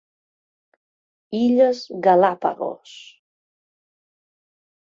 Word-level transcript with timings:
Illes 1.41 1.79
Galápagos. 2.07 2.89